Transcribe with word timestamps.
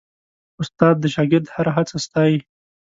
استاد 0.61 0.95
د 0.99 1.05
شاګرد 1.15 1.47
هره 1.55 1.71
هڅه 1.77 1.95
ستايي. 2.05 2.37